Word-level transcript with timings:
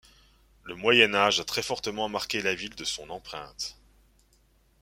Le 0.63 0.73
Moyen 0.73 1.13
Âge 1.13 1.39
a 1.39 1.43
très 1.43 1.61
fortement 1.61 2.09
marqué 2.09 2.41
la 2.41 2.55
ville 2.55 2.73
de 2.73 2.85
son 2.85 3.11
empreinte. 3.11 3.77